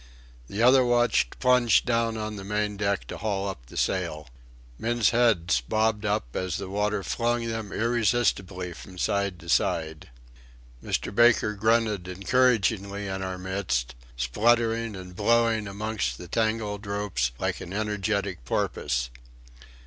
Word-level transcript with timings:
The 0.47 0.63
other 0.63 0.83
watch 0.83 1.27
plunged 1.37 1.85
down 1.85 2.17
on 2.17 2.35
the 2.35 2.43
main 2.43 2.75
deck 2.75 3.05
to 3.05 3.17
haul 3.17 3.47
up 3.47 3.67
the 3.67 3.77
sail. 3.77 4.27
Men's 4.79 5.11
heads 5.11 5.61
bobbed 5.61 6.05
up 6.07 6.35
as 6.35 6.57
the 6.57 6.69
water 6.71 7.03
flung 7.03 7.45
them 7.45 7.71
irresistibly 7.71 8.73
from 8.73 8.97
side 8.97 9.39
to 9.41 9.47
side. 9.47 10.09
Mr. 10.83 11.13
Baker 11.13 11.53
grunted 11.53 12.07
encouragingly 12.07 13.05
in 13.05 13.21
our 13.21 13.37
midst, 13.37 13.93
spluttering 14.17 14.95
and 14.95 15.15
blowing 15.15 15.67
amongst 15.67 16.17
the 16.17 16.27
tangled 16.27 16.87
ropes 16.87 17.29
like 17.37 17.61
an 17.61 17.71
energetic 17.71 18.43
porpoise. 18.43 19.11